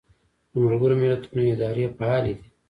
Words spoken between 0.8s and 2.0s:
ملتونو ادارې